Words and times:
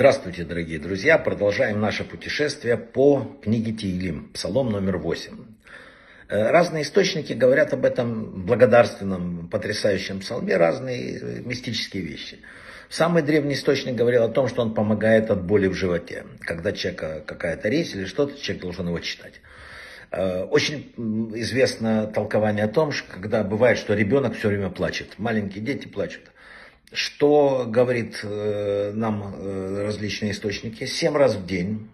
Здравствуйте, 0.00 0.44
дорогие 0.44 0.78
друзья! 0.78 1.18
Продолжаем 1.18 1.78
наше 1.78 2.04
путешествие 2.04 2.78
по 2.78 3.36
книге 3.42 3.72
Тиилим, 3.72 4.30
псалом 4.32 4.70
номер 4.70 4.96
8. 4.96 5.36
Э, 6.30 6.50
разные 6.50 6.84
источники 6.84 7.34
говорят 7.34 7.74
об 7.74 7.84
этом 7.84 8.46
благодарственном, 8.46 9.50
потрясающем 9.50 10.20
псалме, 10.20 10.56
разные 10.56 11.18
э, 11.18 11.40
мистические 11.44 12.02
вещи. 12.02 12.38
Самый 12.88 13.22
древний 13.22 13.52
источник 13.52 13.94
говорил 13.94 14.22
о 14.22 14.30
том, 14.30 14.48
что 14.48 14.62
он 14.62 14.72
помогает 14.72 15.30
от 15.30 15.44
боли 15.44 15.66
в 15.66 15.74
животе. 15.74 16.24
Когда 16.46 16.72
человека 16.72 17.22
какая-то 17.26 17.68
резь 17.68 17.94
или 17.94 18.06
что-то, 18.06 18.40
человек 18.40 18.62
должен 18.62 18.86
его 18.86 19.00
читать. 19.00 19.34
Э, 20.12 20.44
очень 20.44 20.94
известно 21.34 22.06
толкование 22.06 22.64
о 22.64 22.68
том, 22.68 22.92
что 22.92 23.12
когда 23.12 23.44
бывает, 23.44 23.76
что 23.76 23.92
ребенок 23.92 24.34
все 24.34 24.48
время 24.48 24.70
плачет, 24.70 25.18
маленькие 25.18 25.62
дети 25.62 25.88
плачут. 25.88 26.22
Что 26.92 27.66
говорит 27.68 28.18
э, 28.24 28.90
нам 28.94 29.34
э, 29.36 29.82
различные 29.84 30.32
источники? 30.32 30.86
Семь 30.86 31.16
раз 31.16 31.36
в 31.36 31.46
день. 31.46 31.88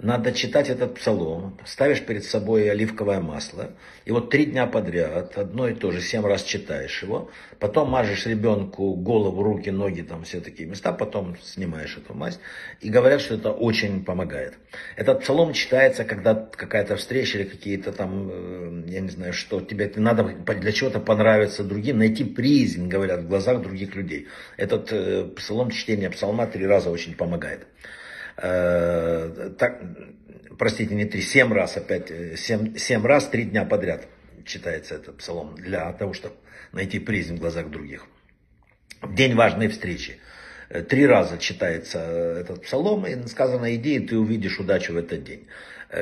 Надо 0.00 0.32
читать 0.32 0.70
этот 0.70 0.96
псалом, 0.96 1.56
ставишь 1.64 2.04
перед 2.04 2.24
собой 2.24 2.68
оливковое 2.68 3.20
масло, 3.20 3.70
и 4.04 4.10
вот 4.10 4.28
три 4.28 4.46
дня 4.46 4.66
подряд, 4.66 5.38
одно 5.38 5.68
и 5.68 5.74
то 5.74 5.92
же, 5.92 6.00
семь 6.00 6.26
раз 6.26 6.42
читаешь 6.42 7.00
его, 7.00 7.30
потом 7.60 7.90
мажешь 7.90 8.26
ребенку 8.26 8.94
голову, 8.96 9.42
руки, 9.42 9.70
ноги, 9.70 10.02
там 10.02 10.24
все 10.24 10.40
такие 10.40 10.68
места, 10.68 10.92
потом 10.92 11.36
снимаешь 11.40 11.96
эту 11.96 12.12
мазь, 12.12 12.40
и 12.80 12.90
говорят, 12.90 13.20
что 13.20 13.36
это 13.36 13.52
очень 13.52 14.04
помогает. 14.04 14.54
Этот 14.96 15.20
псалом 15.20 15.52
читается, 15.52 16.04
когда 16.04 16.34
какая-то 16.34 16.96
встреча 16.96 17.38
или 17.38 17.44
какие-то 17.44 17.92
там, 17.92 18.28
э, 18.30 18.63
я 18.86 19.00
не 19.00 19.08
знаю, 19.08 19.32
что 19.32 19.60
тебе 19.60 19.90
надо 19.96 20.24
для 20.24 20.72
чего-то 20.72 21.00
понравиться 21.00 21.64
другим, 21.64 21.98
найти 21.98 22.24
призм, 22.24 22.88
говорят, 22.88 23.20
в 23.20 23.28
глазах 23.28 23.62
других 23.62 23.94
людей. 23.94 24.28
Этот 24.56 24.92
э, 24.92 25.24
псалом, 25.36 25.70
чтение 25.70 26.10
псалма 26.10 26.46
три 26.46 26.66
раза 26.66 26.90
очень 26.90 27.14
помогает. 27.14 27.66
Э, 28.36 29.50
так, 29.58 29.80
простите, 30.58 30.94
не 30.94 31.04
три, 31.04 31.22
семь 31.22 31.52
раз 31.52 31.76
опять, 31.76 32.10
э, 32.10 32.36
семь, 32.36 32.76
семь 32.76 33.04
раз, 33.04 33.28
три 33.28 33.44
дня 33.44 33.64
подряд 33.64 34.06
читается 34.44 34.96
этот 34.96 35.18
псалом 35.18 35.54
для 35.56 35.92
того, 35.92 36.12
чтобы 36.12 36.36
найти 36.72 36.98
призм 36.98 37.36
в 37.36 37.40
глазах 37.40 37.70
других. 37.70 38.06
День 39.02 39.34
важной 39.34 39.68
встречи. 39.68 40.18
Э, 40.68 40.82
три 40.82 41.06
раза 41.06 41.38
читается 41.38 41.98
этот 41.98 42.62
псалом, 42.62 43.06
и 43.06 43.26
сказано, 43.28 43.74
иди, 43.74 43.96
и 43.96 44.06
ты 44.06 44.18
увидишь 44.18 44.58
удачу 44.58 44.92
в 44.92 44.96
этот 44.96 45.24
день. 45.24 45.46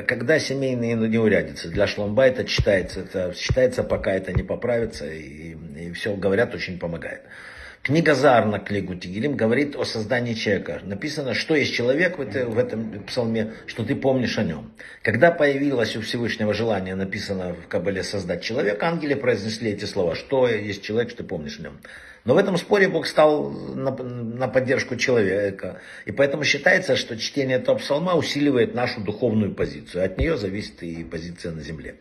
Когда 0.07 0.39
семейные 0.39 0.95
неурядицы 0.95 1.69
для 1.69 1.85
шломбайта 1.85 2.45
читается, 2.45 3.01
это 3.01 3.33
считается, 3.35 3.83
пока 3.83 4.13
это 4.13 4.33
не 4.33 4.41
поправится, 4.41 5.05
и, 5.05 5.55
и 5.77 5.91
все 5.91 6.15
говорят, 6.15 6.55
очень 6.55 6.79
помогает. 6.79 7.21
Книга 7.83 8.15
Зар 8.15 8.45
на 8.45 8.59
книгу 8.59 8.95
Тигелим 8.95 9.35
говорит 9.35 9.75
о 9.75 9.83
создании 9.83 10.35
человека. 10.35 10.79
Написано, 10.85 11.33
что 11.33 11.53
есть 11.53 11.73
человек 11.73 12.17
в, 12.17 12.21
это, 12.21 12.45
в 12.45 12.57
этом 12.57 13.03
псалме, 13.03 13.55
что 13.67 13.83
ты 13.83 13.93
помнишь 13.93 14.37
о 14.37 14.43
нем. 14.43 14.71
Когда 15.01 15.31
появилось 15.31 15.97
у 15.97 16.01
Всевышнего 16.01 16.53
желание, 16.53 16.95
написано 16.95 17.53
в 17.53 17.67
Кабале 17.67 18.01
создать 18.03 18.41
человека, 18.41 18.87
ангелы 18.87 19.17
произнесли 19.17 19.71
эти 19.71 19.83
слова, 19.83 20.15
что 20.15 20.47
есть 20.47 20.81
человек, 20.81 21.09
что 21.09 21.23
ты 21.23 21.27
помнишь 21.27 21.59
о 21.59 21.63
нем. 21.63 21.79
Но 22.23 22.35
в 22.35 22.37
этом 22.37 22.55
споре 22.55 22.87
Бог 22.87 23.05
стал 23.05 23.49
на, 23.49 23.91
на 23.91 24.47
поддержку 24.47 24.95
человека. 24.95 25.81
И 26.05 26.13
поэтому 26.13 26.45
считается, 26.45 26.95
что 26.95 27.17
чтение 27.17 27.57
этого 27.57 27.79
псалма 27.79 28.15
усиливает 28.15 28.73
нашу 28.73 29.01
духовную 29.01 29.53
позицию. 29.53 30.05
От 30.05 30.17
нее 30.17 30.37
зависит 30.37 30.81
и 30.83 31.03
позиция 31.03 31.51
на 31.51 31.59
земле. 31.59 31.95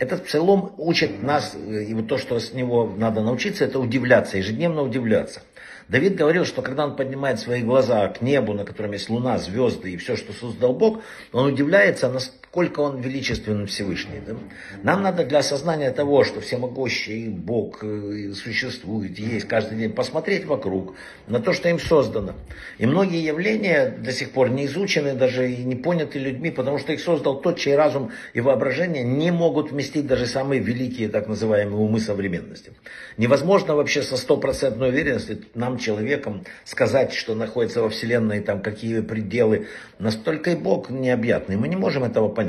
Этот 0.00 0.24
псалом 0.24 0.72
учит 0.78 1.22
нас, 1.22 1.54
э, 1.54 1.84
и 1.84 1.92
вот 1.92 2.08
то, 2.08 2.16
что 2.16 2.40
с 2.40 2.54
него 2.54 2.90
надо 2.96 3.20
научиться, 3.20 3.66
это 3.66 3.78
удивляться, 3.78 4.38
ежедневно 4.38 4.80
удивляться. 4.80 5.42
Давид 5.88 6.14
говорил, 6.14 6.46
что 6.46 6.62
когда 6.62 6.86
он 6.86 6.96
поднимает 6.96 7.38
свои 7.38 7.62
глаза 7.62 8.08
к 8.08 8.22
небу, 8.22 8.54
на 8.54 8.64
котором 8.64 8.92
есть 8.92 9.10
луна, 9.10 9.36
звезды 9.36 9.92
и 9.92 9.98
все, 9.98 10.16
что 10.16 10.32
создал 10.32 10.72
Бог, 10.72 11.00
он 11.34 11.52
удивляется, 11.52 12.08
насколько 12.50 12.80
он 12.80 13.00
величественный 13.00 13.66
Всевышний. 13.66 14.20
Да? 14.26 14.34
Нам 14.82 15.02
надо 15.04 15.24
для 15.24 15.38
осознания 15.38 15.92
того, 15.92 16.24
что 16.24 16.40
всемогущий 16.40 17.28
Бог 17.28 17.84
э, 17.84 18.32
существует, 18.34 19.16
есть 19.20 19.46
каждый 19.46 19.78
день, 19.78 19.92
посмотреть 19.92 20.46
вокруг, 20.46 20.96
на 21.28 21.38
то, 21.38 21.52
что 21.52 21.68
им 21.68 21.78
создано. 21.78 22.34
И 22.78 22.86
многие 22.86 23.24
явления 23.24 23.88
до 23.88 24.10
сих 24.10 24.32
пор 24.32 24.50
не 24.50 24.66
изучены, 24.66 25.14
даже 25.14 25.48
и 25.48 25.62
не 25.62 25.76
поняты 25.76 26.18
людьми, 26.18 26.50
потому 26.50 26.78
что 26.78 26.92
их 26.92 27.00
создал 27.00 27.40
тот, 27.40 27.56
чей 27.56 27.76
разум 27.76 28.10
и 28.34 28.40
воображение 28.40 29.04
не 29.04 29.30
могут 29.30 29.70
вместить 29.70 30.08
даже 30.08 30.26
самые 30.26 30.60
великие 30.60 31.08
так 31.08 31.28
называемые 31.28 31.78
умы 31.78 32.00
современности. 32.00 32.72
Невозможно 33.16 33.76
вообще 33.76 34.02
со 34.02 34.16
стопроцентной 34.16 34.88
уверенностью 34.88 35.38
нам 35.54 35.78
человеком, 35.78 36.44
сказать, 36.64 37.12
что 37.12 37.36
находится 37.36 37.80
во 37.80 37.90
Вселенной, 37.90 38.40
там 38.40 38.60
какие 38.60 39.02
пределы. 39.02 39.68
Настолько 40.00 40.50
и 40.50 40.56
Бог 40.56 40.90
необъятный, 40.90 41.56
мы 41.56 41.68
не 41.68 41.76
можем 41.76 42.02
этого 42.02 42.28
понять. 42.28 42.39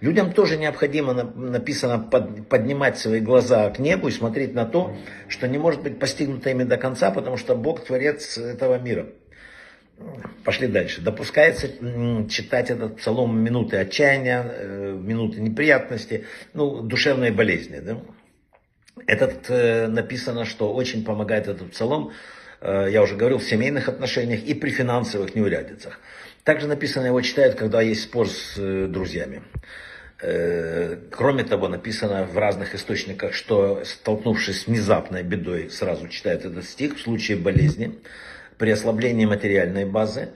Людям 0.00 0.32
тоже 0.32 0.56
необходимо, 0.56 1.12
написано, 1.14 1.98
поднимать 1.98 2.98
свои 2.98 3.20
глаза 3.20 3.70
к 3.70 3.78
небу 3.78 4.08
и 4.08 4.12
смотреть 4.12 4.54
на 4.54 4.64
то, 4.64 4.96
что 5.28 5.46
не 5.48 5.58
может 5.58 5.82
быть 5.82 5.98
постигнуто 5.98 6.50
ими 6.50 6.64
до 6.64 6.76
конца, 6.76 7.10
потому 7.10 7.36
что 7.36 7.54
Бог 7.54 7.84
творец 7.84 8.38
этого 8.38 8.78
мира. 8.78 9.06
Пошли 10.44 10.66
дальше. 10.66 11.02
Допускается 11.02 11.68
читать 12.28 12.70
этот 12.70 12.96
псалом 12.96 13.38
минуты 13.38 13.76
отчаяния, 13.76 14.44
э, 14.46 14.98
минуты 14.98 15.40
неприятности, 15.40 16.24
ну, 16.54 16.80
душевные 16.80 17.32
болезни. 17.32 17.80
Да? 17.80 17.98
Этот 19.06 19.50
э, 19.50 19.88
написано, 19.88 20.46
что 20.46 20.72
очень 20.72 21.04
помогает 21.04 21.48
этот 21.48 21.72
псалом 21.72 22.12
Э, 22.60 22.88
я 22.90 23.02
уже 23.02 23.16
говорил, 23.16 23.38
в 23.38 23.44
семейных 23.44 23.88
отношениях 23.88 24.42
и 24.44 24.54
при 24.54 24.70
финансовых 24.70 25.34
неурядицах. 25.34 25.98
Также 26.50 26.66
написано, 26.66 27.06
его 27.06 27.20
читают, 27.20 27.54
когда 27.54 27.80
есть 27.80 28.02
спор 28.02 28.28
с 28.28 28.54
э, 28.56 28.88
друзьями. 28.88 29.42
Э, 30.20 30.96
кроме 31.12 31.44
того, 31.44 31.68
написано 31.68 32.24
в 32.24 32.36
разных 32.36 32.74
источниках, 32.74 33.34
что 33.34 33.84
столкнувшись 33.84 34.62
с 34.62 34.66
внезапной 34.66 35.22
бедой, 35.22 35.70
сразу 35.70 36.08
читают 36.08 36.44
этот 36.44 36.64
стих 36.64 36.96
в 36.96 37.00
случае 37.02 37.36
болезни, 37.36 38.00
при 38.58 38.70
ослаблении 38.70 39.26
материальной 39.26 39.84
базы, 39.84 40.30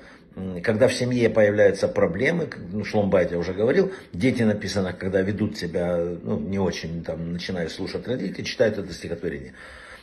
когда 0.63 0.87
в 0.87 0.95
семье 0.95 1.29
появляются 1.31 1.89
проблемы, 1.89 2.49
ну, 2.71 2.85
Шломбайт 2.85 3.33
я 3.33 3.39
уже 3.39 3.53
говорил, 3.53 3.93
дети 4.13 4.45
написано, 4.45 4.93
когда 4.93 5.21
ведут 5.21 5.59
себя 5.59 5.97
ну, 5.97 6.39
не 6.39 6.61
очень, 6.61 7.03
там, 7.03 7.33
начинают 7.33 7.73
слушать 7.73 8.07
родителей, 8.07 8.45
читают 8.45 8.79
это 8.79 8.93
стихотворение 8.93 9.55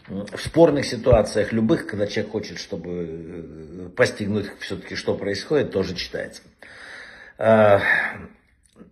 в 0.08 0.38
спорных 0.38 0.86
ситуациях 0.86 1.54
любых, 1.54 1.88
когда 1.88 2.08
человек 2.08 2.32
хочет, 2.32 2.60
чтобы 2.60 2.90
э, 2.90 3.90
постигнуть 3.96 4.48
все-таки, 4.60 4.96
что 4.96 5.16
происходит, 5.16 5.72
тоже 5.72 5.96
читается. 5.96 6.42
А, 7.38 7.82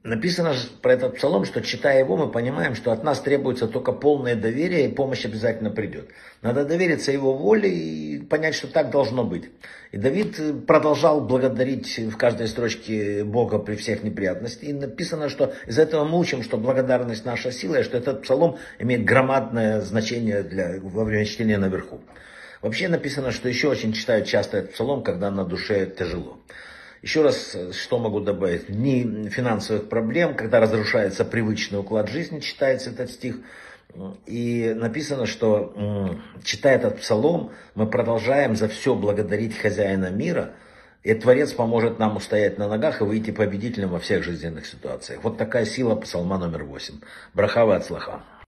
написано 0.04 0.54
про 0.82 0.94
этот 0.94 1.18
псалом, 1.18 1.46
что 1.46 1.62
читая 1.62 2.00
его, 2.00 2.18
мы 2.18 2.32
понимаем, 2.32 2.76
что 2.76 2.92
от 2.92 3.04
нас 3.04 3.20
требуется 3.22 3.68
только 3.68 3.92
полное 3.92 4.36
доверие, 4.36 4.88
и 4.88 4.94
помощь 4.94 5.26
обязательно 5.26 5.70
придет. 5.70 6.10
Надо 6.42 6.66
довериться 6.66 7.12
его 7.12 7.34
воле 7.36 7.70
и 7.70 8.19
понять, 8.30 8.56
что 8.56 8.68
так 8.68 8.92
должно 8.92 9.24
быть. 9.24 9.50
И 9.92 9.98
Давид 9.98 10.66
продолжал 10.68 11.22
благодарить 11.22 11.98
в 11.98 12.16
каждой 12.16 12.48
строчке 12.48 13.24
Бога 13.24 13.60
при 13.60 13.76
всех 13.76 14.04
неприятностях. 14.04 14.64
И 14.64 14.74
написано, 14.74 15.30
что 15.30 15.54
из 15.68 15.80
этого 15.80 16.06
мы 16.06 16.20
учим, 16.20 16.44
что 16.44 16.58
благодарность 16.58 17.26
наша 17.26 17.52
сила, 17.52 17.80
и 17.80 17.84
что 17.84 17.98
этот 17.98 18.22
псалом 18.22 18.58
имеет 18.78 19.04
громадное 19.04 19.82
значение 19.82 20.44
для, 20.44 20.80
во 20.82 21.04
время 21.04 21.26
чтения 21.26 21.58
наверху. 21.58 22.02
Вообще 22.62 22.88
написано, 22.88 23.32
что 23.32 23.50
еще 23.50 23.70
очень 23.70 23.94
читают 23.94 24.28
часто 24.28 24.58
этот 24.58 24.74
псалом, 24.74 25.02
когда 25.02 25.32
на 25.32 25.46
душе 25.46 25.86
тяжело. 25.88 26.40
Еще 27.02 27.22
раз, 27.22 27.56
что 27.72 27.98
могу 27.98 28.20
добавить? 28.20 28.68
Дни 28.68 29.30
финансовых 29.30 29.88
проблем, 29.88 30.36
когда 30.36 30.60
разрушается 30.60 31.24
привычный 31.24 31.80
уклад 31.80 32.10
жизни, 32.10 32.40
читается 32.40 32.90
этот 32.90 33.10
стих. 33.10 33.38
И 34.26 34.74
написано, 34.76 35.26
что 35.26 36.20
читая 36.44 36.76
этот 36.76 37.00
псалом, 37.00 37.52
мы 37.74 37.88
продолжаем 37.88 38.56
за 38.56 38.68
все 38.68 38.96
благодарить 38.96 39.58
хозяина 39.58 40.10
мира, 40.12 40.54
и 41.02 41.14
Творец 41.14 41.54
поможет 41.54 42.00
нам 42.00 42.18
устоять 42.18 42.58
на 42.58 42.68
ногах 42.68 43.00
и 43.00 43.06
выйти 43.06 43.32
победителем 43.32 43.90
во 43.90 44.00
всех 44.00 44.24
жизненных 44.24 44.66
ситуациях. 44.66 45.24
Вот 45.24 45.38
такая 45.38 45.66
сила 45.66 45.96
псалма 45.96 46.38
номер 46.38 46.66
восемь. 46.66 47.00
Брахава 47.34 47.78
от 47.78 47.86
слаха. 47.86 48.22